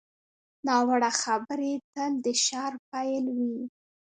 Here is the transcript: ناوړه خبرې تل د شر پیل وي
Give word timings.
ناوړه 0.67 1.11
خبرې 1.21 1.73
تل 1.93 2.11
د 2.25 2.27
شر 2.45 2.73
پیل 2.89 3.25
وي 3.37 3.57